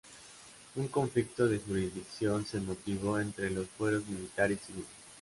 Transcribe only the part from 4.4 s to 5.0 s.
y civil.